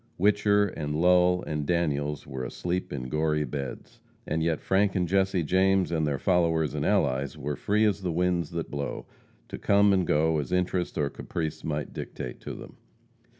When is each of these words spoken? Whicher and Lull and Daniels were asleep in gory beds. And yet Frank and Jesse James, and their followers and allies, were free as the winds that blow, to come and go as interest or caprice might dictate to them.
Whicher 0.19 0.73
and 0.75 0.99
Lull 0.99 1.43
and 1.45 1.63
Daniels 1.63 2.25
were 2.25 2.43
asleep 2.43 2.91
in 2.91 3.07
gory 3.07 3.43
beds. 3.45 3.99
And 4.25 4.41
yet 4.41 4.59
Frank 4.59 4.95
and 4.95 5.07
Jesse 5.07 5.43
James, 5.43 5.91
and 5.91 6.07
their 6.07 6.17
followers 6.17 6.73
and 6.73 6.83
allies, 6.83 7.37
were 7.37 7.55
free 7.55 7.85
as 7.85 8.01
the 8.01 8.11
winds 8.11 8.49
that 8.49 8.71
blow, 8.71 9.05
to 9.47 9.59
come 9.59 9.93
and 9.93 10.07
go 10.07 10.39
as 10.39 10.51
interest 10.51 10.97
or 10.97 11.11
caprice 11.11 11.63
might 11.63 11.93
dictate 11.93 12.39
to 12.39 12.55
them. 12.55 12.77